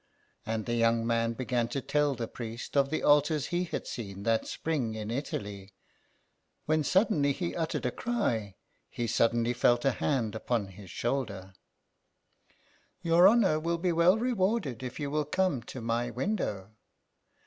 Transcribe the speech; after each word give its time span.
And 0.47 0.65
the 0.65 0.73
young 0.73 1.05
man 1.05 1.29
had 1.33 1.37
begun 1.37 1.67
to 1.67 1.79
tell 1.79 2.15
the 2.15 2.27
priest 2.27 2.75
of 2.75 2.89
the 2.89 3.03
altars 3.03 3.45
he 3.45 3.65
had 3.65 3.85
seen 3.85 4.23
that 4.23 4.41
113 4.41 4.45
H 4.45 4.49
SOME 4.49 5.09
PARISHIONERS. 5.09 5.27
spring 5.27 5.45
in 5.45 5.47
Italy, 5.55 5.73
when 6.65 6.83
suddenly 6.83 7.31
he 7.33 7.55
uttered 7.55 7.85
a 7.85 7.91
cry; 7.91 8.55
he 8.89 9.05
suddenly 9.05 9.53
felt 9.53 9.85
a 9.85 9.91
hand 9.91 10.33
upon 10.33 10.69
his 10.69 10.89
shoulder. 10.89 11.53
*'Your 13.03 13.29
honour 13.29 13.59
will 13.59 13.77
be 13.77 13.91
well 13.91 14.17
rewarded 14.17 14.81
if 14.81 14.99
you 14.99 15.11
will 15.11 15.23
come 15.25 15.61
to 15.61 15.79
my 15.81 16.09
window. 16.09 16.71